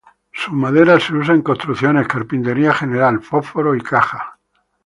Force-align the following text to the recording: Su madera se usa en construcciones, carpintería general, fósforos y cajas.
Su 0.31 0.51
madera 0.55 0.99
se 0.99 1.13
usa 1.13 1.35
en 1.35 1.43
construcciones, 1.43 2.07
carpintería 2.07 2.73
general, 2.73 3.21
fósforos 3.21 3.77
y 3.77 3.81
cajas. 3.81 4.23